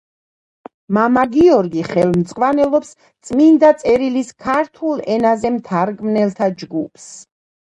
მამა 0.97 1.25
გიორგი 1.33 1.83
ხელმძღვანელობს 1.89 2.91
წმიდა 3.29 3.71
წერილის 3.83 4.33
ქართულ 4.49 5.05
ენაზე 5.17 5.53
მთარგმნელთა 5.59 6.53
ჯგუფს. 6.65 7.07